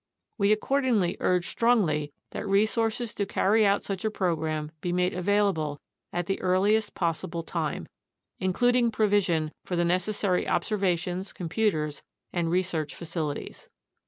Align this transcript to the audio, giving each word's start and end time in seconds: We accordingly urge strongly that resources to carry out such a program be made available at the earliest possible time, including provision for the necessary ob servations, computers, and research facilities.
We 0.39 0.51
accordingly 0.51 1.15
urge 1.19 1.45
strongly 1.45 2.11
that 2.31 2.47
resources 2.47 3.13
to 3.13 3.25
carry 3.27 3.67
out 3.67 3.83
such 3.83 4.03
a 4.03 4.09
program 4.09 4.71
be 4.81 4.91
made 4.91 5.13
available 5.13 5.79
at 6.11 6.25
the 6.25 6.41
earliest 6.41 6.95
possible 6.95 7.43
time, 7.43 7.87
including 8.39 8.89
provision 8.89 9.51
for 9.63 9.75
the 9.75 9.85
necessary 9.85 10.47
ob 10.47 10.63
servations, 10.63 11.31
computers, 11.35 12.01
and 12.33 12.49
research 12.49 12.95
facilities. 12.95 13.69